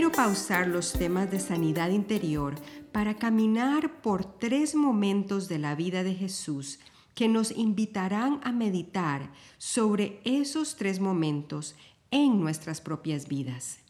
Quiero 0.00 0.12
pausar 0.12 0.66
los 0.66 0.94
temas 0.94 1.30
de 1.30 1.38
sanidad 1.38 1.90
interior 1.90 2.54
para 2.90 3.18
caminar 3.18 4.00
por 4.00 4.24
tres 4.38 4.74
momentos 4.74 5.46
de 5.46 5.58
la 5.58 5.74
vida 5.74 6.02
de 6.02 6.14
Jesús 6.14 6.78
que 7.14 7.28
nos 7.28 7.50
invitarán 7.50 8.40
a 8.42 8.50
meditar 8.50 9.30
sobre 9.58 10.22
esos 10.24 10.76
tres 10.76 11.00
momentos 11.00 11.76
en 12.10 12.40
nuestras 12.40 12.80
propias 12.80 13.28
vidas. 13.28 13.80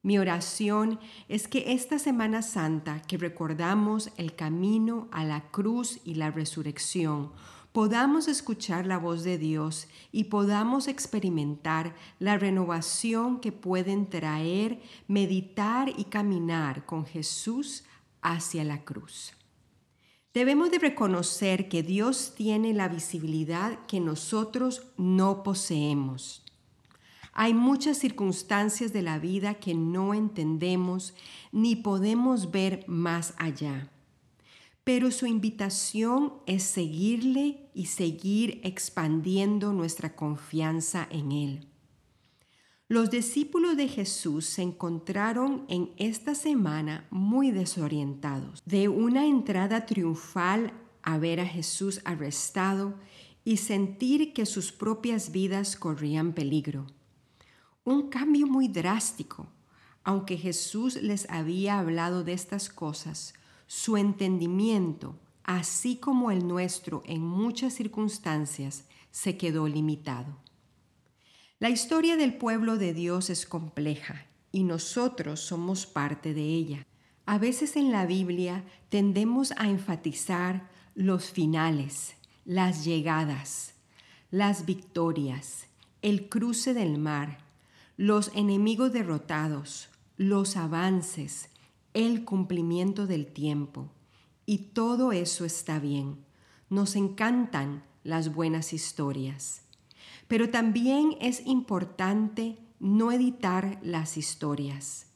Mi 0.00 0.16
oración 0.16 1.00
es 1.28 1.48
que 1.48 1.72
esta 1.72 1.98
Semana 1.98 2.40
Santa 2.42 3.02
que 3.02 3.18
recordamos 3.18 4.12
el 4.18 4.36
camino 4.36 5.08
a 5.10 5.24
la 5.24 5.50
cruz 5.50 5.98
y 6.04 6.14
la 6.14 6.30
resurrección, 6.30 7.32
podamos 7.76 8.26
escuchar 8.26 8.86
la 8.86 8.96
voz 8.96 9.22
de 9.22 9.36
Dios 9.36 9.86
y 10.10 10.24
podamos 10.24 10.88
experimentar 10.88 11.94
la 12.18 12.38
renovación 12.38 13.38
que 13.38 13.52
pueden 13.52 14.08
traer 14.08 14.80
meditar 15.08 15.92
y 15.94 16.04
caminar 16.04 16.86
con 16.86 17.04
Jesús 17.04 17.84
hacia 18.22 18.64
la 18.64 18.82
cruz. 18.82 19.34
Debemos 20.32 20.70
de 20.70 20.78
reconocer 20.78 21.68
que 21.68 21.82
Dios 21.82 22.32
tiene 22.34 22.72
la 22.72 22.88
visibilidad 22.88 23.84
que 23.84 24.00
nosotros 24.00 24.86
no 24.96 25.42
poseemos. 25.42 26.46
Hay 27.34 27.52
muchas 27.52 27.98
circunstancias 27.98 28.94
de 28.94 29.02
la 29.02 29.18
vida 29.18 29.52
que 29.52 29.74
no 29.74 30.14
entendemos 30.14 31.12
ni 31.52 31.76
podemos 31.76 32.50
ver 32.50 32.86
más 32.88 33.34
allá. 33.36 33.90
Pero 34.86 35.10
su 35.10 35.26
invitación 35.26 36.34
es 36.46 36.62
seguirle 36.62 37.68
y 37.74 37.86
seguir 37.86 38.60
expandiendo 38.62 39.72
nuestra 39.72 40.14
confianza 40.14 41.08
en 41.10 41.32
Él. 41.32 41.68
Los 42.86 43.10
discípulos 43.10 43.76
de 43.76 43.88
Jesús 43.88 44.46
se 44.46 44.62
encontraron 44.62 45.64
en 45.68 45.90
esta 45.96 46.36
semana 46.36 47.04
muy 47.10 47.50
desorientados. 47.50 48.62
De 48.64 48.86
una 48.86 49.26
entrada 49.26 49.86
triunfal 49.86 50.72
a 51.02 51.18
ver 51.18 51.40
a 51.40 51.46
Jesús 51.46 52.00
arrestado 52.04 52.94
y 53.42 53.56
sentir 53.56 54.32
que 54.32 54.46
sus 54.46 54.70
propias 54.70 55.32
vidas 55.32 55.74
corrían 55.74 56.32
peligro. 56.32 56.86
Un 57.82 58.08
cambio 58.08 58.46
muy 58.46 58.68
drástico. 58.68 59.48
Aunque 60.04 60.36
Jesús 60.36 61.02
les 61.02 61.28
había 61.28 61.80
hablado 61.80 62.22
de 62.22 62.34
estas 62.34 62.68
cosas, 62.68 63.34
su 63.66 63.96
entendimiento, 63.96 65.18
así 65.44 65.96
como 65.96 66.30
el 66.30 66.46
nuestro 66.46 67.02
en 67.06 67.22
muchas 67.22 67.74
circunstancias, 67.74 68.84
se 69.10 69.36
quedó 69.36 69.68
limitado. 69.68 70.36
La 71.58 71.70
historia 71.70 72.16
del 72.16 72.36
pueblo 72.36 72.76
de 72.76 72.92
Dios 72.92 73.30
es 73.30 73.46
compleja 73.46 74.26
y 74.52 74.64
nosotros 74.64 75.40
somos 75.40 75.86
parte 75.86 76.34
de 76.34 76.42
ella. 76.42 76.86
A 77.24 77.38
veces 77.38 77.76
en 77.76 77.90
la 77.90 78.06
Biblia 78.06 78.64
tendemos 78.88 79.52
a 79.56 79.68
enfatizar 79.68 80.68
los 80.94 81.30
finales, 81.30 82.14
las 82.44 82.84
llegadas, 82.84 83.74
las 84.30 84.66
victorias, 84.66 85.66
el 86.02 86.28
cruce 86.28 86.74
del 86.74 86.98
mar, 86.98 87.38
los 87.96 88.30
enemigos 88.34 88.92
derrotados, 88.92 89.88
los 90.16 90.56
avances, 90.56 91.48
el 91.96 92.26
cumplimiento 92.26 93.06
del 93.06 93.26
tiempo. 93.26 93.90
Y 94.44 94.58
todo 94.74 95.12
eso 95.12 95.46
está 95.46 95.78
bien. 95.78 96.26
Nos 96.68 96.94
encantan 96.94 97.84
las 98.04 98.34
buenas 98.34 98.74
historias. 98.74 99.62
Pero 100.28 100.50
también 100.50 101.16
es 101.22 101.46
importante 101.46 102.58
no 102.80 103.12
editar 103.12 103.78
las 103.82 104.18
historias, 104.18 105.06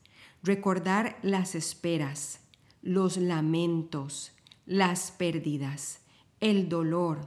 recordar 0.43 1.19
las 1.21 1.55
esperas, 1.55 2.41
los 2.81 3.19
lamentos, 3.19 4.33
las 4.65 5.11
pérdidas, 5.11 5.99
el 6.41 6.71
dolor, 6.71 7.27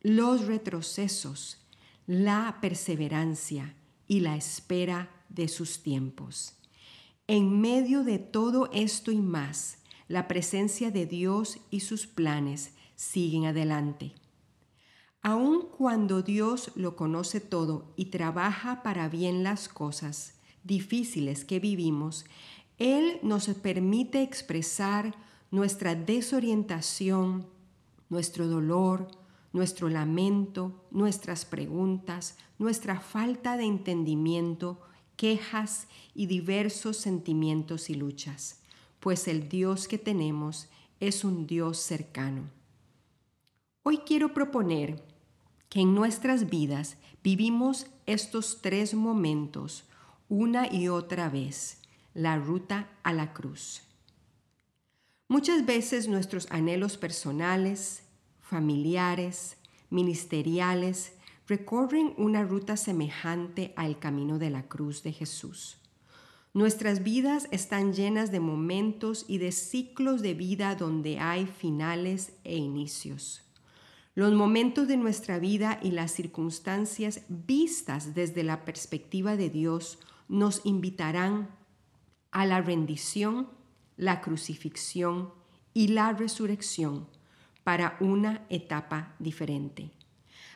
los 0.00 0.46
retrocesos, 0.46 1.58
la 2.06 2.58
perseverancia 2.60 3.74
y 4.06 4.20
la 4.20 4.36
espera 4.36 5.10
de 5.28 5.48
sus 5.48 5.82
tiempos. 5.82 6.55
En 7.28 7.60
medio 7.60 8.04
de 8.04 8.20
todo 8.20 8.70
esto 8.72 9.10
y 9.10 9.20
más, 9.20 9.78
la 10.06 10.28
presencia 10.28 10.92
de 10.92 11.06
Dios 11.06 11.58
y 11.70 11.80
sus 11.80 12.06
planes 12.06 12.72
siguen 12.94 13.46
adelante. 13.46 14.14
Aun 15.22 15.66
cuando 15.76 16.22
Dios 16.22 16.70
lo 16.76 16.94
conoce 16.94 17.40
todo 17.40 17.92
y 17.96 18.06
trabaja 18.06 18.84
para 18.84 19.08
bien 19.08 19.42
las 19.42 19.68
cosas 19.68 20.34
difíciles 20.62 21.44
que 21.44 21.58
vivimos, 21.58 22.26
Él 22.78 23.18
nos 23.24 23.48
permite 23.48 24.22
expresar 24.22 25.16
nuestra 25.50 25.96
desorientación, 25.96 27.48
nuestro 28.08 28.46
dolor, 28.46 29.08
nuestro 29.52 29.88
lamento, 29.88 30.86
nuestras 30.92 31.44
preguntas, 31.44 32.38
nuestra 32.60 33.00
falta 33.00 33.56
de 33.56 33.64
entendimiento, 33.64 34.80
quejas 35.16 35.88
y 36.14 36.26
diversos 36.26 36.96
sentimientos 36.96 37.90
y 37.90 37.94
luchas, 37.94 38.60
pues 39.00 39.28
el 39.28 39.48
Dios 39.48 39.88
que 39.88 39.98
tenemos 39.98 40.68
es 41.00 41.24
un 41.24 41.46
Dios 41.46 41.78
cercano. 41.78 42.50
Hoy 43.82 43.98
quiero 43.98 44.32
proponer 44.34 45.02
que 45.68 45.80
en 45.80 45.94
nuestras 45.94 46.48
vidas 46.48 46.96
vivimos 47.22 47.86
estos 48.06 48.60
tres 48.62 48.94
momentos 48.94 49.84
una 50.28 50.72
y 50.72 50.88
otra 50.88 51.28
vez, 51.28 51.80
la 52.14 52.36
ruta 52.36 52.88
a 53.02 53.12
la 53.12 53.32
cruz. 53.32 53.82
Muchas 55.28 55.66
veces 55.66 56.08
nuestros 56.08 56.46
anhelos 56.50 56.96
personales, 56.96 58.02
familiares, 58.40 59.56
ministeriales, 59.90 61.12
recorren 61.46 62.14
una 62.16 62.42
ruta 62.42 62.76
semejante 62.76 63.72
al 63.76 63.98
camino 63.98 64.38
de 64.38 64.50
la 64.50 64.68
cruz 64.68 65.02
de 65.02 65.12
Jesús. 65.12 65.78
Nuestras 66.54 67.02
vidas 67.02 67.48
están 67.50 67.92
llenas 67.92 68.32
de 68.32 68.40
momentos 68.40 69.26
y 69.28 69.38
de 69.38 69.52
ciclos 69.52 70.22
de 70.22 70.34
vida 70.34 70.74
donde 70.74 71.18
hay 71.18 71.46
finales 71.46 72.32
e 72.44 72.56
inicios. 72.56 73.42
Los 74.14 74.32
momentos 74.32 74.88
de 74.88 74.96
nuestra 74.96 75.38
vida 75.38 75.78
y 75.82 75.90
las 75.90 76.12
circunstancias 76.12 77.20
vistas 77.28 78.14
desde 78.14 78.42
la 78.42 78.64
perspectiva 78.64 79.36
de 79.36 79.50
Dios 79.50 79.98
nos 80.28 80.64
invitarán 80.64 81.50
a 82.30 82.46
la 82.46 82.62
rendición, 82.62 83.48
la 83.98 84.22
crucifixión 84.22 85.30
y 85.74 85.88
la 85.88 86.12
resurrección 86.12 87.06
para 87.62 87.98
una 88.00 88.46
etapa 88.48 89.14
diferente. 89.18 89.95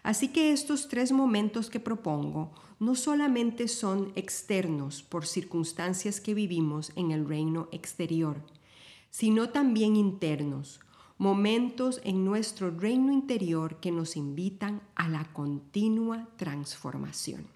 Así 0.03 0.29
que 0.29 0.53
estos 0.53 0.89
tres 0.89 1.13
momentos 1.13 1.69
que 1.71 1.81
propongo 1.81 2.53
no 2.79 2.95
solamente 2.95 3.69
son 3.69 4.13
externos 4.17 5.03
por 5.03 5.27
circunstancias 5.27 6.21
que 6.21 6.35
vivimos 6.35 6.93
en 6.97 7.11
el 7.11 7.29
reino 7.29 7.69
exterior, 7.73 8.43
sino 9.11 9.51
también 9.51 9.97
internos 9.97 10.81
momentos 11.21 12.01
en 12.03 12.25
nuestro 12.25 12.71
reino 12.71 13.13
interior 13.13 13.77
que 13.79 13.93
nos 13.93 14.17
invitan 14.17 14.81
a 14.95 15.07
la 15.07 15.25
continua 15.35 16.27
transformación. 16.39 17.47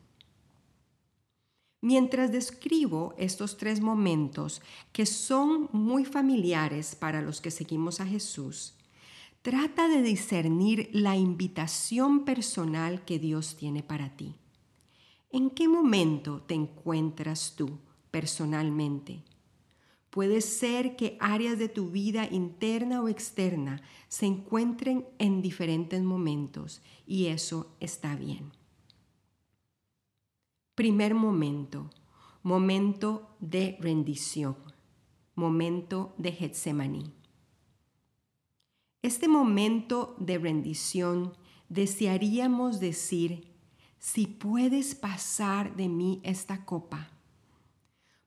Mientras 1.81 2.31
describo 2.31 3.15
estos 3.17 3.57
tres 3.57 3.81
momentos 3.81 4.61
que 4.93 5.07
son 5.07 5.71
muy 5.73 6.05
familiares 6.05 6.95
para 6.95 7.23
los 7.23 7.41
que 7.41 7.51
seguimos 7.51 8.01
a 8.01 8.07
Jesús, 8.07 8.75
trata 9.45 9.89
de 9.89 10.01
discernir 10.01 10.89
la 10.95 11.17
invitación 11.17 12.25
personal 12.25 13.05
que 13.05 13.19
Dios 13.19 13.57
tiene 13.59 13.83
para 13.83 14.17
ti. 14.17 14.37
¿En 15.31 15.51
qué 15.51 15.69
momento 15.69 16.41
te 16.41 16.55
encuentras 16.55 17.55
tú 17.55 17.79
personalmente? 18.11 19.23
Puede 20.09 20.41
ser 20.41 20.97
que 20.97 21.19
áreas 21.21 21.59
de 21.59 21.69
tu 21.69 21.91
vida 21.91 22.27
interna 22.31 23.03
o 23.03 23.09
externa 23.09 23.83
se 24.09 24.25
encuentren 24.25 25.07
en 25.19 25.43
diferentes 25.43 26.03
momentos 26.03 26.81
y 27.07 27.27
eso 27.27 27.77
está 27.81 28.17
bien. 28.17 28.51
Primer 30.75 31.15
momento, 31.15 31.91
momento 32.43 33.37
de 33.41 33.77
rendición, 33.79 34.57
momento 35.35 36.15
de 36.17 36.33
Getsemaní. 36.33 37.24
Este 39.05 39.29
momento 39.29 40.17
de 40.19 40.39
rendición 40.39 41.35
desearíamos 41.69 42.81
decir, 42.81 43.53
si 43.99 44.27
puedes 44.27 44.95
pasar 44.95 45.77
de 45.77 45.91
mí 45.91 46.23
esta 46.25 46.65
copa. 46.65 47.11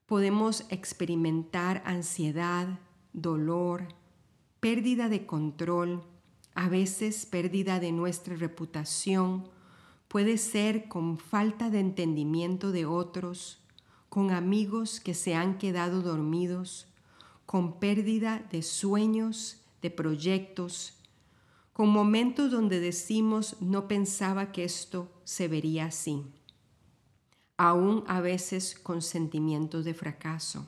Podemos 0.06 0.66
experimentar 0.70 1.82
ansiedad, 1.84 2.78
dolor, 3.12 3.88
pérdida 4.60 5.08
de 5.08 5.26
control, 5.26 6.04
a 6.54 6.68
veces 6.68 7.26
pérdida 7.26 7.80
de 7.80 7.90
nuestra 7.90 8.36
reputación, 8.36 9.48
puede 10.06 10.38
ser 10.38 10.86
con 10.86 11.18
falta 11.18 11.70
de 11.70 11.80
entendimiento 11.80 12.70
de 12.70 12.86
otros, 12.86 13.64
con 14.08 14.30
amigos 14.30 15.00
que 15.00 15.14
se 15.14 15.34
han 15.34 15.58
quedado 15.58 16.02
dormidos, 16.02 16.86
con 17.46 17.80
pérdida 17.80 18.46
de 18.52 18.62
sueños, 18.62 19.64
de 19.82 19.90
proyectos, 19.90 20.94
con 21.72 21.90
momentos 21.90 22.50
donde 22.50 22.80
decimos 22.80 23.56
no 23.60 23.86
pensaba 23.86 24.50
que 24.50 24.64
esto 24.64 25.10
se 25.24 25.48
vería 25.48 25.86
así, 25.86 26.24
aún 27.56 28.04
a 28.08 28.20
veces 28.20 28.74
con 28.74 29.02
sentimientos 29.02 29.84
de 29.84 29.94
fracaso. 29.94 30.66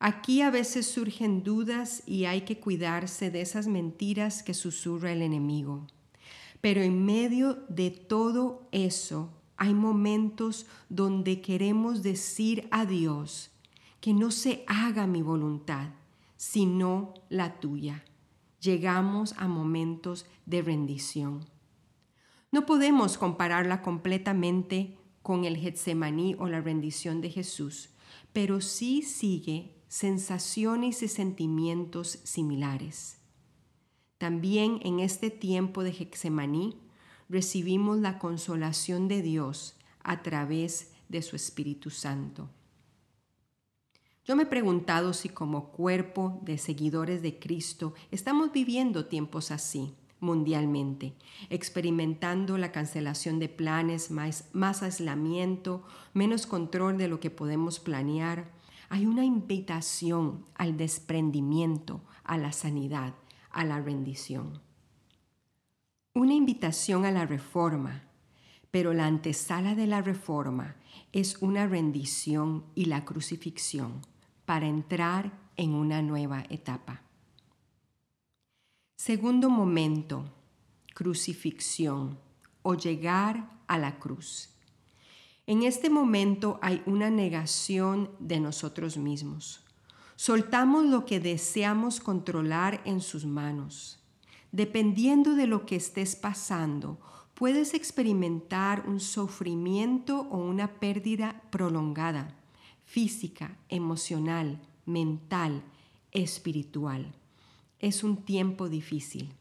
Aquí 0.00 0.42
a 0.42 0.50
veces 0.50 0.86
surgen 0.86 1.42
dudas 1.44 2.02
y 2.06 2.26
hay 2.26 2.42
que 2.42 2.60
cuidarse 2.60 3.30
de 3.30 3.40
esas 3.40 3.66
mentiras 3.68 4.42
que 4.42 4.52
susurra 4.52 5.12
el 5.12 5.22
enemigo. 5.22 5.86
Pero 6.60 6.82
en 6.82 7.04
medio 7.04 7.54
de 7.68 7.90
todo 7.90 8.68
eso 8.72 9.30
hay 9.56 9.74
momentos 9.74 10.66
donde 10.88 11.40
queremos 11.40 12.02
decir 12.02 12.68
a 12.70 12.84
Dios 12.84 13.50
que 14.00 14.12
no 14.12 14.30
se 14.30 14.64
haga 14.66 15.06
mi 15.06 15.22
voluntad, 15.22 15.90
sino 16.36 17.14
la 17.28 17.60
tuya. 17.60 18.04
Llegamos 18.60 19.34
a 19.36 19.48
momentos 19.48 20.26
de 20.46 20.62
rendición. 20.62 21.44
No 22.50 22.66
podemos 22.66 23.18
compararla 23.18 23.82
completamente 23.82 24.96
con 25.22 25.44
el 25.44 25.56
Getsemaní 25.56 26.36
o 26.38 26.48
la 26.48 26.60
rendición 26.60 27.20
de 27.20 27.30
Jesús, 27.30 27.90
pero 28.32 28.60
sí 28.60 29.02
sigue 29.02 29.74
sensaciones 29.88 31.02
y 31.02 31.08
sentimientos 31.08 32.20
similares. 32.24 33.18
También 34.18 34.80
en 34.82 35.00
este 35.00 35.30
tiempo 35.30 35.82
de 35.82 35.90
Hexemaní 35.90 36.78
recibimos 37.28 37.98
la 37.98 38.18
consolación 38.18 39.08
de 39.08 39.22
Dios 39.22 39.76
a 40.02 40.22
través 40.22 40.92
de 41.08 41.22
su 41.22 41.36
Espíritu 41.36 41.90
Santo. 41.90 42.50
Yo 44.26 44.36
me 44.36 44.44
he 44.44 44.46
preguntado 44.46 45.12
si 45.12 45.28
como 45.28 45.68
cuerpo 45.70 46.40
de 46.42 46.56
seguidores 46.56 47.20
de 47.20 47.38
Cristo 47.38 47.92
estamos 48.10 48.52
viviendo 48.52 49.04
tiempos 49.04 49.50
así 49.50 49.94
mundialmente, 50.18 51.12
experimentando 51.50 52.56
la 52.56 52.72
cancelación 52.72 53.38
de 53.38 53.50
planes, 53.50 54.10
más, 54.10 54.48
más, 54.54 54.82
aislamiento, 54.82 55.82
menos 56.14 56.46
control 56.46 56.96
de 56.96 57.08
lo 57.08 57.20
que 57.20 57.28
podemos 57.28 57.78
planear. 57.78 58.50
Hay 58.88 59.04
una 59.04 59.26
invitación 59.26 60.46
al 60.54 60.78
desprendimiento, 60.78 62.00
a 62.22 62.38
la 62.38 62.52
sanidad, 62.52 63.12
a 63.50 63.66
la 63.66 63.82
rendición. 63.82 64.62
Una 66.14 66.32
invitación 66.32 67.04
a 67.04 67.10
la 67.10 67.26
reforma, 67.26 68.04
pero 68.70 68.94
la 68.94 69.04
antesala 69.04 69.74
de 69.74 69.86
la 69.86 70.00
reforma 70.00 70.76
es 71.12 71.36
una 71.42 71.66
rendición 71.66 72.64
y 72.74 72.86
la 72.86 73.04
crucifixión 73.04 74.13
para 74.44 74.66
entrar 74.66 75.32
en 75.56 75.74
una 75.74 76.02
nueva 76.02 76.44
etapa. 76.48 77.02
Segundo 78.96 79.50
momento, 79.50 80.24
crucifixión 80.94 82.18
o 82.62 82.74
llegar 82.74 83.50
a 83.66 83.78
la 83.78 83.98
cruz. 83.98 84.50
En 85.46 85.62
este 85.62 85.90
momento 85.90 86.58
hay 86.62 86.82
una 86.86 87.10
negación 87.10 88.10
de 88.18 88.40
nosotros 88.40 88.96
mismos. 88.96 89.62
Soltamos 90.16 90.86
lo 90.86 91.04
que 91.04 91.20
deseamos 91.20 92.00
controlar 92.00 92.80
en 92.84 93.00
sus 93.00 93.26
manos. 93.26 93.98
Dependiendo 94.52 95.34
de 95.34 95.46
lo 95.46 95.66
que 95.66 95.76
estés 95.76 96.16
pasando, 96.16 96.98
puedes 97.34 97.74
experimentar 97.74 98.88
un 98.88 99.00
sufrimiento 99.00 100.20
o 100.30 100.38
una 100.38 100.78
pérdida 100.78 101.42
prolongada, 101.50 102.34
física, 102.84 103.56
emocional, 103.68 104.60
mental, 104.86 105.62
espiritual. 106.12 107.14
Es 107.78 108.04
un 108.04 108.24
tiempo 108.24 108.68
difícil. 108.68 109.32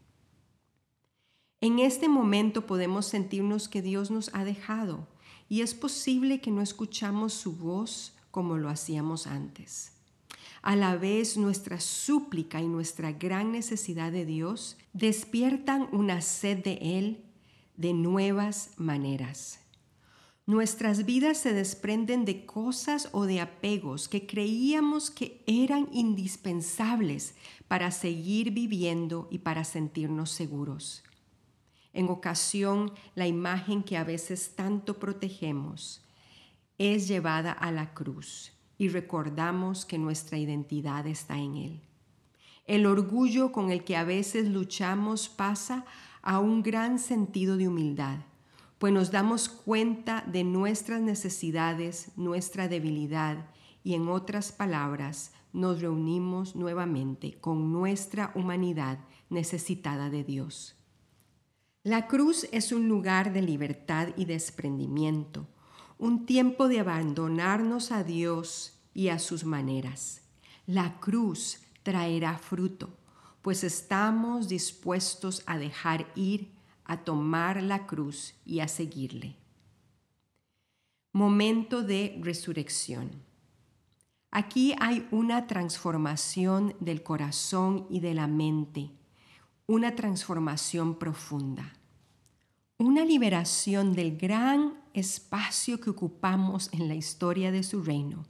En 1.62 1.80
este 1.80 2.10
momento 2.10 2.66
podemos 2.66 3.06
sentirnos 3.06 3.70
que 3.70 3.82
Dios 3.82 4.12
nos 4.12 4.34
ha 4.34 4.44
dejado 4.44 5.08
y 5.48 5.62
es 5.62 5.74
posible 5.74 6.42
que 6.42 6.52
no 6.52 6.62
escuchamos 6.62 7.34
su 7.34 7.56
voz 7.56 8.16
como 8.32 8.58
lo 8.58 8.70
hacíamos 8.70 9.28
antes. 9.28 9.92
A 10.62 10.76
la 10.76 10.96
vez 10.96 11.38
nuestra 11.38 11.80
súplica 11.80 12.62
y 12.62 12.68
nuestra 12.68 13.12
gran 13.12 13.52
necesidad 13.52 14.12
de 14.12 14.26
Dios 14.26 14.78
despiertan 14.94 15.88
una 15.92 16.22
sed 16.22 16.64
de 16.64 16.80
Él 16.82 17.24
de 17.78 17.94
nuevas 17.94 18.72
maneras. 18.78 19.63
Nuestras 20.46 21.06
vidas 21.06 21.38
se 21.38 21.54
desprenden 21.54 22.26
de 22.26 22.46
cosas 22.46 23.08
o 23.14 23.26
de 23.26 23.40
apegos 23.40 24.10
que 24.10 24.28
creíamos 24.28 25.10
que 25.10 25.42
eran 25.48 25.88
indispensables 25.94 27.36
para 27.70 27.92
seguir 27.92 28.52
viviendo 28.52 29.30
y 29.32 29.40
para 29.40 29.64
sentirnos 29.64 30.32
seguros. 30.32 31.04
En 31.94 32.10
ocasión, 32.10 32.92
la 33.16 33.26
imagen 33.26 33.84
que 33.84 33.96
a 33.96 34.04
veces 34.04 34.54
tanto 34.56 35.00
protegemos 35.00 36.04
es 36.78 37.08
llevada 37.08 37.54
a 37.54 37.72
la 37.72 37.94
cruz 37.94 38.52
y 38.78 38.90
recordamos 38.90 39.86
que 39.86 39.98
nuestra 39.98 40.38
identidad 40.38 41.08
está 41.08 41.38
en 41.38 41.56
Él. 41.56 41.82
El 42.66 42.86
orgullo 42.86 43.54
con 43.54 43.72
el 43.72 43.86
que 43.86 43.96
a 43.96 44.04
veces 44.04 44.50
luchamos 44.50 45.30
pasa 45.30 45.86
a 46.22 46.40
un 46.40 46.64
gran 46.64 47.00
sentido 47.00 47.56
de 47.56 47.70
humildad, 47.70 48.20
pues 48.84 48.92
nos 48.92 49.12
damos 49.12 49.48
cuenta 49.48 50.26
de 50.28 50.44
nuestras 50.44 51.00
necesidades, 51.00 52.10
nuestra 52.18 52.68
debilidad 52.68 53.46
y 53.82 53.94
en 53.94 54.10
otras 54.10 54.52
palabras 54.52 55.32
nos 55.54 55.80
reunimos 55.80 56.58
nuevamente 56.58 57.40
con 57.40 57.72
nuestra 57.72 58.34
humanidad 58.36 59.00
necesitada 59.30 60.10
de 60.10 60.26
Dios. 60.26 60.76
La 61.84 62.08
cruz 62.08 62.46
es 62.52 62.74
un 62.74 62.90
lugar 62.90 63.32
de 63.32 63.42
libertad 63.42 64.10
y 64.18 64.26
desprendimiento, 64.26 65.48
un 65.98 66.26
tiempo 66.26 66.68
de 66.68 66.82
abandonarnos 66.82 67.90
a 67.94 68.04
Dios 68.04 68.82
y 68.94 69.08
a 69.08 69.20
sus 69.20 69.46
maneras. 69.46 70.24
La 70.66 71.00
cruz 71.00 71.62
traerá 71.84 72.38
fruto, 72.38 72.90
pues 73.42 73.64
estamos 73.64 74.50
dispuestos 74.50 75.42
a 75.46 75.58
dejar 75.58 76.12
ir, 76.16 76.52
a 76.86 77.04
tomar 77.04 77.62
la 77.62 77.86
cruz 77.86 78.36
y 78.46 78.60
a 78.60 78.68
seguirle. 78.68 79.36
Momento 81.12 81.84
de 81.84 82.18
resurrección. 82.22 83.12
Aquí 84.32 84.74
hay 84.80 85.08
una 85.12 85.46
transformación 85.46 86.76
del 86.80 87.04
corazón 87.04 87.86
y 87.90 88.00
de 88.00 88.16
la 88.16 88.28
mente, 88.28 88.90
una 89.68 89.96
transformación 89.96 90.98
profunda, 90.98 91.74
una 92.78 93.06
liberación 93.06 93.94
del 93.94 94.18
gran 94.18 94.74
espacio 94.94 95.80
que 95.80 95.92
ocupamos 95.92 96.70
en 96.74 96.88
la 96.88 96.96
historia 96.96 97.52
de 97.52 97.64
su 97.64 97.84
reino 97.84 98.26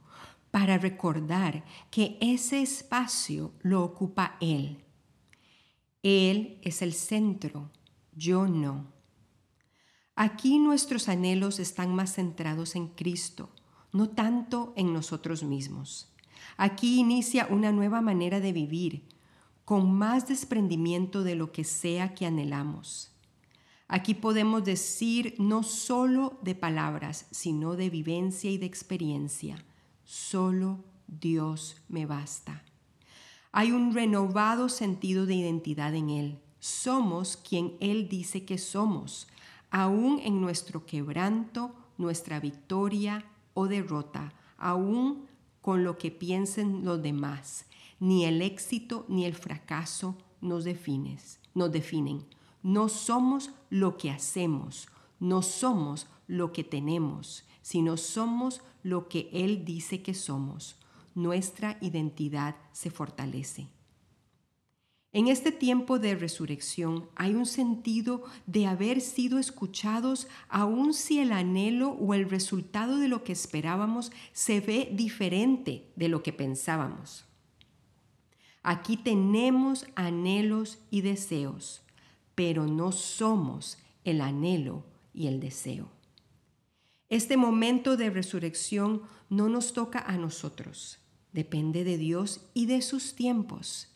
para 0.50 0.78
recordar 0.78 1.64
que 1.90 2.16
ese 2.20 2.62
espacio 2.62 3.52
lo 3.62 3.82
ocupa 3.82 4.36
Él. 4.40 4.84
Él 6.02 6.58
es 6.62 6.82
el 6.82 6.92
centro, 6.92 7.70
yo 8.16 8.46
no. 8.46 8.92
Aquí 10.16 10.58
nuestros 10.58 11.08
anhelos 11.08 11.58
están 11.58 11.94
más 11.94 12.14
centrados 12.14 12.76
en 12.76 12.88
Cristo, 12.88 13.50
no 13.92 14.10
tanto 14.10 14.72
en 14.76 14.92
nosotros 14.92 15.42
mismos. 15.42 16.12
Aquí 16.56 17.00
inicia 17.00 17.48
una 17.50 17.72
nueva 17.72 18.00
manera 18.00 18.40
de 18.40 18.52
vivir, 18.52 19.08
con 19.64 19.92
más 19.92 20.28
desprendimiento 20.28 21.24
de 21.24 21.34
lo 21.34 21.50
que 21.50 21.64
sea 21.64 22.14
que 22.14 22.26
anhelamos. 22.26 23.10
Aquí 23.88 24.14
podemos 24.14 24.64
decir 24.64 25.34
no 25.38 25.62
solo 25.62 26.38
de 26.42 26.54
palabras, 26.54 27.26
sino 27.30 27.76
de 27.76 27.90
vivencia 27.90 28.50
y 28.50 28.58
de 28.58 28.66
experiencia. 28.66 29.64
Solo 30.04 30.84
Dios 31.06 31.82
me 31.88 32.06
basta. 32.06 32.62
Hay 33.52 33.72
un 33.72 33.94
renovado 33.94 34.68
sentido 34.68 35.26
de 35.26 35.34
identidad 35.34 35.94
en 35.94 36.10
Él. 36.10 36.38
Somos 36.64 37.36
quien 37.36 37.76
Él 37.78 38.08
dice 38.08 38.46
que 38.46 38.56
somos, 38.56 39.28
aún 39.70 40.18
en 40.20 40.40
nuestro 40.40 40.86
quebranto, 40.86 41.74
nuestra 41.98 42.40
victoria 42.40 43.26
o 43.52 43.66
derrota, 43.66 44.32
aún 44.56 45.26
con 45.60 45.84
lo 45.84 45.98
que 45.98 46.10
piensen 46.10 46.82
los 46.82 47.02
demás. 47.02 47.66
Ni 48.00 48.24
el 48.24 48.40
éxito 48.40 49.04
ni 49.08 49.26
el 49.26 49.34
fracaso 49.34 50.16
nos, 50.40 50.64
defines, 50.64 51.38
nos 51.52 51.70
definen. 51.70 52.24
No 52.62 52.88
somos 52.88 53.50
lo 53.68 53.98
que 53.98 54.10
hacemos, 54.10 54.88
no 55.20 55.42
somos 55.42 56.06
lo 56.28 56.54
que 56.54 56.64
tenemos, 56.64 57.44
sino 57.60 57.98
somos 57.98 58.62
lo 58.82 59.10
que 59.10 59.28
Él 59.34 59.66
dice 59.66 60.00
que 60.00 60.14
somos. 60.14 60.76
Nuestra 61.14 61.76
identidad 61.82 62.56
se 62.72 62.90
fortalece. 62.90 63.68
En 65.14 65.28
este 65.28 65.52
tiempo 65.52 66.00
de 66.00 66.16
resurrección 66.16 67.08
hay 67.14 67.36
un 67.36 67.46
sentido 67.46 68.24
de 68.48 68.66
haber 68.66 69.00
sido 69.00 69.38
escuchados 69.38 70.26
aun 70.48 70.92
si 70.92 71.20
el 71.20 71.30
anhelo 71.30 71.90
o 71.90 72.14
el 72.14 72.28
resultado 72.28 72.98
de 72.98 73.06
lo 73.06 73.22
que 73.22 73.30
esperábamos 73.30 74.10
se 74.32 74.58
ve 74.58 74.90
diferente 74.92 75.86
de 75.94 76.08
lo 76.08 76.24
que 76.24 76.32
pensábamos. 76.32 77.26
Aquí 78.64 78.96
tenemos 78.96 79.86
anhelos 79.94 80.80
y 80.90 81.02
deseos, 81.02 81.82
pero 82.34 82.66
no 82.66 82.90
somos 82.90 83.78
el 84.02 84.20
anhelo 84.20 84.82
y 85.14 85.28
el 85.28 85.38
deseo. 85.38 85.90
Este 87.08 87.36
momento 87.36 87.96
de 87.96 88.10
resurrección 88.10 89.02
no 89.30 89.48
nos 89.48 89.74
toca 89.74 90.00
a 90.00 90.16
nosotros, 90.16 90.98
depende 91.32 91.84
de 91.84 91.98
Dios 91.98 92.40
y 92.52 92.66
de 92.66 92.82
sus 92.82 93.14
tiempos. 93.14 93.93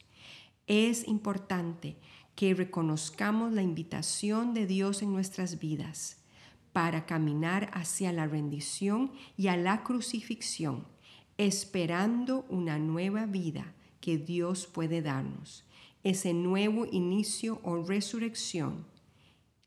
Es 0.68 1.08
importante 1.08 1.96
que 2.37 2.52
reconozcamos 2.52 3.54
la 3.54 3.62
invitación 3.62 4.52
de 4.52 4.66
Dios 4.66 5.00
en 5.00 5.14
nuestras 5.14 5.58
vidas 5.58 6.18
para 6.75 7.06
caminar 7.06 7.70
hacia 7.72 8.12
la 8.12 8.26
rendición 8.26 9.10
y 9.38 9.48
a 9.48 9.56
la 9.56 9.82
crucifixión, 9.82 10.87
esperando 11.38 12.44
una 12.50 12.78
nueva 12.78 13.25
vida 13.25 13.75
que 14.02 14.18
Dios 14.18 14.66
puede 14.66 15.00
darnos. 15.00 15.64
Ese 16.04 16.34
nuevo 16.34 16.87
inicio 16.92 17.60
o 17.64 17.82
resurrección 17.82 18.84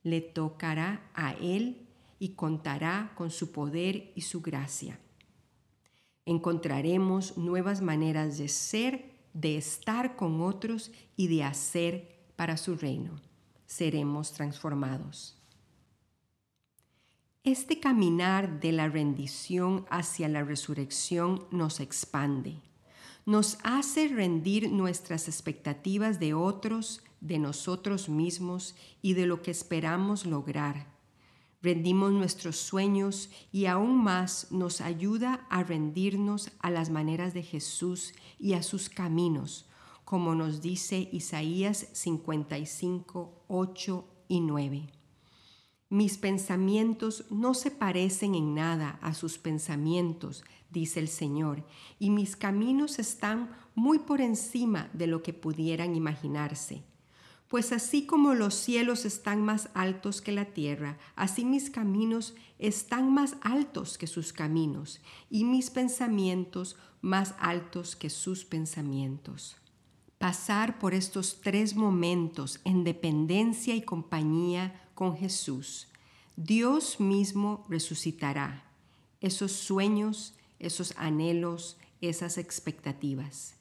le 0.03 0.21
tocará 0.21 1.09
a 1.15 1.33
Él 1.33 1.87
y 2.19 2.35
contará 2.35 3.11
con 3.15 3.31
su 3.31 3.51
poder 3.51 4.11
y 4.15 4.21
su 4.21 4.41
gracia. 4.41 4.99
Encontraremos 6.25 7.37
nuevas 7.37 7.81
maneras 7.81 8.37
de 8.37 8.47
ser 8.47 9.10
de 9.33 9.57
estar 9.57 10.15
con 10.15 10.41
otros 10.41 10.91
y 11.15 11.27
de 11.27 11.43
hacer 11.43 12.19
para 12.35 12.57
su 12.57 12.75
reino. 12.75 13.19
Seremos 13.65 14.33
transformados. 14.33 15.37
Este 17.43 17.79
caminar 17.79 18.59
de 18.59 18.71
la 18.71 18.87
rendición 18.87 19.85
hacia 19.89 20.29
la 20.29 20.43
resurrección 20.43 21.47
nos 21.49 21.79
expande, 21.79 22.57
nos 23.25 23.57
hace 23.63 24.09
rendir 24.09 24.71
nuestras 24.71 25.27
expectativas 25.27 26.19
de 26.19 26.33
otros, 26.33 27.01
de 27.19 27.39
nosotros 27.39 28.09
mismos 28.09 28.75
y 29.01 29.13
de 29.13 29.25
lo 29.25 29.41
que 29.41 29.51
esperamos 29.51 30.25
lograr 30.25 30.90
rendimos 31.61 32.11
nuestros 32.11 32.57
sueños 32.57 33.29
y 33.51 33.65
aún 33.65 34.03
más 34.03 34.51
nos 34.51 34.81
ayuda 34.81 35.45
a 35.49 35.63
rendirnos 35.63 36.51
a 36.59 36.69
las 36.69 36.89
maneras 36.89 37.33
de 37.33 37.43
Jesús 37.43 38.13
y 38.39 38.53
a 38.53 38.63
sus 38.63 38.89
caminos, 38.89 39.69
como 40.03 40.35
nos 40.35 40.61
dice 40.61 41.09
Isaías 41.11 41.87
55, 41.93 43.45
8 43.47 44.05
y 44.27 44.41
9. 44.41 44.89
Mis 45.89 46.17
pensamientos 46.17 47.25
no 47.29 47.53
se 47.53 47.69
parecen 47.69 48.33
en 48.33 48.55
nada 48.55 48.97
a 49.01 49.13
sus 49.13 49.37
pensamientos, 49.37 50.43
dice 50.69 51.01
el 51.01 51.09
Señor, 51.09 51.65
y 51.99 52.09
mis 52.11 52.37
caminos 52.37 52.97
están 52.97 53.51
muy 53.75 53.99
por 53.99 54.21
encima 54.21 54.89
de 54.93 55.07
lo 55.07 55.21
que 55.21 55.33
pudieran 55.33 55.95
imaginarse. 55.95 56.85
Pues 57.51 57.73
así 57.73 58.05
como 58.05 58.33
los 58.33 58.55
cielos 58.55 59.03
están 59.03 59.43
más 59.43 59.69
altos 59.73 60.21
que 60.21 60.31
la 60.31 60.45
tierra, 60.45 60.97
así 61.17 61.43
mis 61.43 61.69
caminos 61.69 62.33
están 62.59 63.13
más 63.13 63.35
altos 63.41 63.97
que 63.97 64.07
sus 64.07 64.31
caminos, 64.31 65.01
y 65.29 65.43
mis 65.43 65.69
pensamientos 65.69 66.77
más 67.01 67.35
altos 67.39 67.97
que 67.97 68.09
sus 68.09 68.45
pensamientos. 68.45 69.57
Pasar 70.17 70.79
por 70.79 70.93
estos 70.93 71.41
tres 71.41 71.75
momentos 71.75 72.61
en 72.63 72.85
dependencia 72.85 73.75
y 73.75 73.81
compañía 73.81 74.87
con 74.95 75.17
Jesús, 75.17 75.89
Dios 76.37 77.01
mismo 77.01 77.65
resucitará 77.67 78.63
esos 79.19 79.51
sueños, 79.51 80.35
esos 80.57 80.93
anhelos, 80.95 81.77
esas 81.99 82.37
expectativas. 82.37 83.60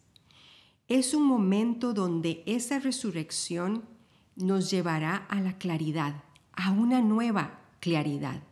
Es 0.91 1.15
un 1.15 1.23
momento 1.23 1.95
donde 1.95 2.43
esa 2.47 2.81
resurrección 2.81 3.85
nos 4.35 4.73
llevará 4.73 5.19
a 5.29 5.41
la 5.41 5.57
claridad, 5.57 6.25
a 6.53 6.73
una 6.73 7.01
nueva 7.01 7.61
claridad, 7.79 8.43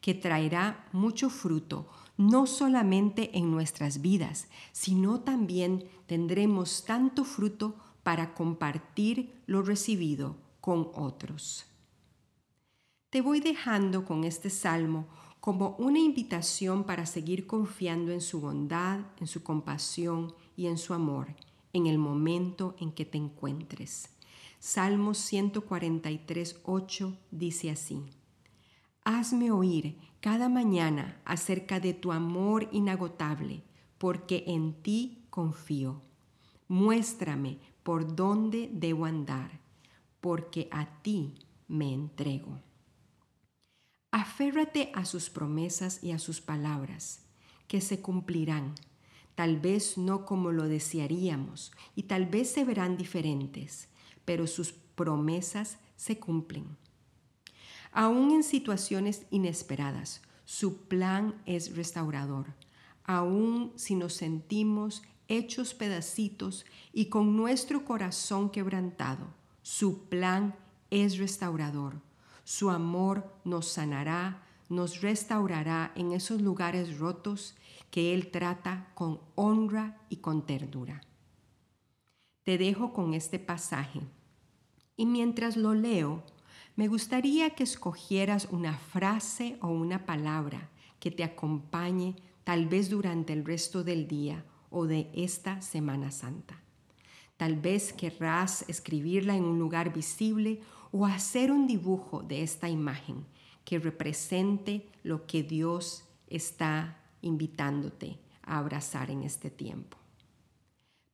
que 0.00 0.14
traerá 0.14 0.86
mucho 0.92 1.30
fruto, 1.30 1.88
no 2.16 2.46
solamente 2.46 3.36
en 3.36 3.50
nuestras 3.50 4.02
vidas, 4.02 4.46
sino 4.70 5.22
también 5.22 5.84
tendremos 6.06 6.84
tanto 6.84 7.24
fruto 7.24 7.74
para 8.04 8.34
compartir 8.34 9.42
lo 9.46 9.60
recibido 9.62 10.36
con 10.60 10.92
otros. 10.94 11.66
Te 13.10 13.20
voy 13.20 13.40
dejando 13.40 14.04
con 14.04 14.22
este 14.22 14.48
salmo 14.48 15.08
como 15.40 15.74
una 15.80 15.98
invitación 15.98 16.84
para 16.84 17.04
seguir 17.04 17.48
confiando 17.48 18.12
en 18.12 18.20
su 18.20 18.40
bondad, 18.40 19.00
en 19.18 19.26
su 19.26 19.42
compasión 19.42 20.32
y 20.54 20.68
en 20.68 20.78
su 20.78 20.94
amor 20.94 21.34
en 21.72 21.86
el 21.86 21.98
momento 21.98 22.74
en 22.78 22.92
que 22.92 23.04
te 23.04 23.18
encuentres. 23.18 24.10
Salmos 24.58 25.18
143, 25.18 26.60
8 26.64 27.16
dice 27.30 27.70
así. 27.70 28.02
Hazme 29.04 29.50
oír 29.50 29.96
cada 30.20 30.48
mañana 30.48 31.20
acerca 31.24 31.80
de 31.80 31.94
tu 31.94 32.12
amor 32.12 32.68
inagotable, 32.72 33.62
porque 33.98 34.44
en 34.46 34.74
ti 34.82 35.24
confío. 35.30 36.02
Muéstrame 36.68 37.58
por 37.82 38.14
dónde 38.14 38.70
debo 38.72 39.06
andar, 39.06 39.60
porque 40.20 40.68
a 40.70 41.02
ti 41.02 41.34
me 41.66 41.92
entrego. 41.92 42.60
Aférrate 44.10 44.90
a 44.94 45.04
sus 45.04 45.30
promesas 45.30 46.02
y 46.02 46.12
a 46.12 46.18
sus 46.18 46.40
palabras, 46.40 47.22
que 47.66 47.80
se 47.80 48.00
cumplirán 48.00 48.74
tal 49.40 49.56
vez 49.56 49.96
no 49.96 50.26
como 50.26 50.52
lo 50.52 50.68
desearíamos 50.68 51.72
y 51.96 52.02
tal 52.02 52.26
vez 52.26 52.50
se 52.50 52.62
verán 52.62 52.98
diferentes, 52.98 53.88
pero 54.26 54.46
sus 54.46 54.72
promesas 54.72 55.78
se 55.96 56.18
cumplen. 56.18 56.76
Aún 57.90 58.32
en 58.32 58.42
situaciones 58.42 59.24
inesperadas, 59.30 60.20
su 60.44 60.82
plan 60.88 61.40
es 61.46 61.74
restaurador. 61.74 62.52
Aún 63.02 63.72
si 63.76 63.94
nos 63.94 64.12
sentimos 64.12 65.02
hechos 65.26 65.72
pedacitos 65.72 66.66
y 66.92 67.06
con 67.06 67.34
nuestro 67.34 67.86
corazón 67.86 68.50
quebrantado, 68.50 69.26
su 69.62 70.04
plan 70.10 70.54
es 70.90 71.16
restaurador. 71.16 72.02
Su 72.44 72.68
amor 72.68 73.32
nos 73.44 73.68
sanará, 73.68 74.42
nos 74.68 75.00
restaurará 75.00 75.92
en 75.94 76.12
esos 76.12 76.42
lugares 76.42 76.98
rotos 76.98 77.54
que 77.90 78.14
Él 78.14 78.30
trata 78.30 78.90
con 78.94 79.20
honra 79.34 79.98
y 80.08 80.16
con 80.16 80.46
ternura. 80.46 81.00
Te 82.44 82.58
dejo 82.58 82.92
con 82.92 83.14
este 83.14 83.38
pasaje 83.38 84.00
y 84.96 85.06
mientras 85.06 85.56
lo 85.56 85.74
leo, 85.74 86.22
me 86.76 86.88
gustaría 86.88 87.50
que 87.50 87.64
escogieras 87.64 88.48
una 88.50 88.76
frase 88.76 89.56
o 89.60 89.68
una 89.68 90.06
palabra 90.06 90.70
que 90.98 91.10
te 91.10 91.24
acompañe 91.24 92.16
tal 92.44 92.66
vez 92.66 92.90
durante 92.90 93.32
el 93.32 93.44
resto 93.44 93.82
del 93.82 94.06
día 94.06 94.44
o 94.70 94.86
de 94.86 95.10
esta 95.14 95.60
Semana 95.62 96.10
Santa. 96.10 96.60
Tal 97.36 97.56
vez 97.56 97.92
querrás 97.92 98.64
escribirla 98.68 99.34
en 99.34 99.44
un 99.44 99.58
lugar 99.58 99.92
visible 99.92 100.60
o 100.92 101.06
hacer 101.06 101.50
un 101.50 101.66
dibujo 101.66 102.22
de 102.22 102.42
esta 102.42 102.68
imagen 102.68 103.24
que 103.64 103.78
represente 103.78 104.88
lo 105.02 105.26
que 105.26 105.42
Dios 105.42 106.04
está 106.26 106.99
invitándote 107.22 108.18
a 108.42 108.58
abrazar 108.58 109.10
en 109.10 109.22
este 109.22 109.50
tiempo. 109.50 109.96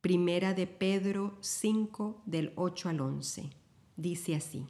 Primera 0.01 0.55
de 0.55 0.67
Pedro 0.67 1.37
5 1.41 2.23
del 2.27 2.53
8 2.57 2.89
al 2.91 3.01
11. 3.01 3.51
Dice 3.97 4.37
así. 4.37 4.67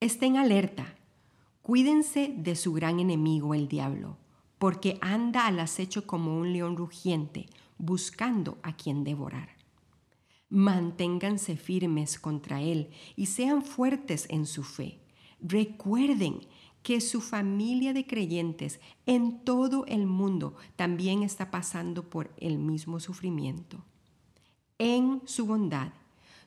Estén 0.00 0.36
alerta, 0.36 0.94
cuídense 1.62 2.32
de 2.36 2.54
su 2.54 2.72
gran 2.72 3.00
enemigo 3.00 3.54
el 3.54 3.66
diablo, 3.66 4.18
porque 4.58 4.98
anda 5.00 5.46
al 5.46 5.58
acecho 5.60 6.06
como 6.06 6.38
un 6.38 6.52
león 6.52 6.76
rugiente, 6.76 7.46
buscando 7.78 8.58
a 8.62 8.76
quien 8.76 9.04
devorar. 9.04 9.56
Manténganse 10.48 11.56
firmes 11.56 12.18
contra 12.18 12.62
él 12.62 12.90
y 13.16 13.26
sean 13.26 13.62
fuertes 13.62 14.26
en 14.30 14.46
su 14.46 14.62
fe. 14.62 15.00
Recuerden 15.40 16.40
que 16.86 17.00
su 17.00 17.20
familia 17.20 17.92
de 17.92 18.06
creyentes 18.06 18.78
en 19.06 19.40
todo 19.40 19.86
el 19.86 20.06
mundo 20.06 20.54
también 20.76 21.24
está 21.24 21.50
pasando 21.50 22.08
por 22.08 22.32
el 22.36 22.58
mismo 22.58 23.00
sufrimiento. 23.00 23.84
en 24.78 25.20
su 25.24 25.46
bondad. 25.46 25.92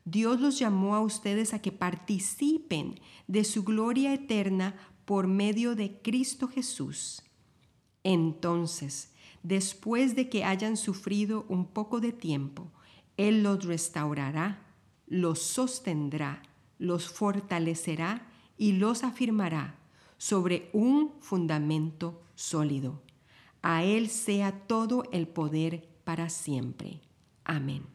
Dios 0.06 0.40
los 0.40 0.58
llamó 0.58 0.96
a 0.96 1.02
ustedes 1.02 1.54
a 1.54 1.62
que 1.62 1.74
participen 1.74 3.02
de 3.28 3.44
su 3.44 3.66
gloria 3.66 4.14
eterna 4.14 4.78
por 5.04 5.28
medio 5.28 5.76
de 5.76 6.00
Cristo 6.02 6.48
Jesús. 6.48 7.22
Entonces, 8.06 9.12
después 9.44 10.16
de 10.16 10.30
que 10.30 10.46
hayan 10.46 10.78
sufrido 10.78 11.46
un 11.50 11.66
poco 11.66 12.00
de 12.00 12.14
tiempo, 12.14 12.72
Él 13.18 13.44
los 13.44 13.66
restaurará, 13.66 14.66
los 15.06 15.42
sostendrá, 15.42 16.44
los 16.78 17.10
fortalecerá 17.10 18.26
y 18.58 18.72
los 18.72 19.04
afirmará 19.04 19.79
sobre 20.20 20.70
un 20.74 21.14
fundamento 21.22 22.22
sólido. 22.36 23.02
A 23.64 23.84
Él 23.84 24.10
sea 24.10 24.68
todo 24.68 25.04
el 25.12 25.28
poder 25.28 25.90
para 26.04 26.30
siempre. 26.30 27.02
Amén. 27.44 27.88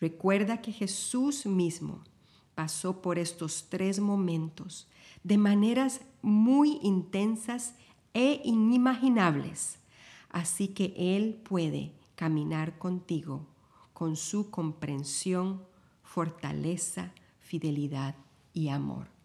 Recuerda 0.00 0.60
que 0.60 0.72
Jesús 0.72 1.46
mismo 1.46 2.04
pasó 2.54 3.00
por 3.00 3.18
estos 3.18 3.68
tres 3.68 4.00
momentos 4.00 4.88
de 5.22 5.38
maneras 5.38 6.00
muy 6.22 6.78
intensas 6.82 7.74
e 8.12 8.40
inimaginables. 8.44 9.78
Así 10.28 10.68
que 10.68 10.92
Él 10.96 11.40
puede 11.48 11.92
caminar 12.16 12.78
contigo 12.78 13.46
con 13.92 14.16
su 14.16 14.50
comprensión, 14.50 15.62
fortaleza, 16.02 17.12
fidelidad 17.38 18.16
y 18.52 18.68
amor. 18.68 19.17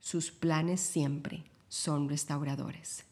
Sus 0.00 0.30
planes 0.30 0.80
siempre 0.80 1.44
son 1.68 2.08
restauradores. 2.08 3.04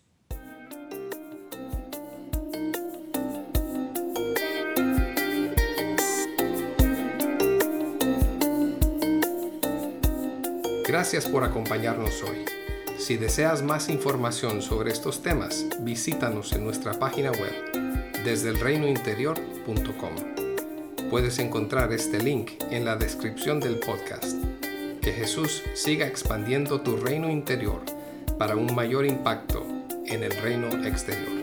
Gracias 10.87 11.27
por 11.27 11.43
acompañarnos 11.43 12.23
hoy. 12.23 12.45
Si 12.99 13.17
deseas 13.17 13.63
más 13.63 13.89
información 13.89 14.63
sobre 14.63 14.93
estos 14.93 15.23
temas, 15.23 15.67
visítanos 15.81 16.53
en 16.53 16.63
nuestra 16.63 17.01
página 17.01 17.33
web 17.33 17.53
desde 18.25 18.51
elreinointerior.com. 18.51 21.11
Puedes 21.11 21.41
encontrar 21.41 21.93
este 21.93 22.23
link 22.23 22.53
en 22.71 22.85
la 22.85 22.95
descripción 22.97 23.59
del 23.59 23.81
podcast. 23.81 24.44
Que 25.05 25.13
Jesús 25.13 25.63
siga 25.75 26.07
expandiendo 26.07 26.81
tu 26.81 26.97
reino 26.97 27.31
interior 27.31 27.83
para 28.39 28.57
un 28.57 28.75
mayor 28.75 29.05
impacto 29.05 29.63
en 30.07 30.23
el 30.23 30.31
reino 30.31 30.69
exterior. 30.87 31.34